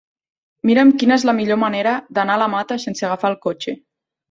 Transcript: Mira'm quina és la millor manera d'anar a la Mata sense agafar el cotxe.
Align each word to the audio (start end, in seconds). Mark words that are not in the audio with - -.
Mira'm 0.69 0.93
quina 1.03 1.17
és 1.21 1.25
la 1.31 1.35
millor 1.41 1.59
manera 1.65 1.93
d'anar 2.19 2.39
a 2.39 2.43
la 2.45 2.49
Mata 2.57 2.81
sense 2.87 3.09
agafar 3.11 3.33
el 3.35 3.39
cotxe. 3.47 3.79